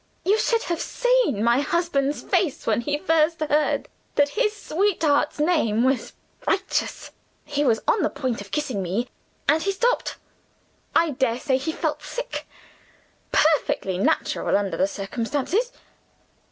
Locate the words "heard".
3.39-3.87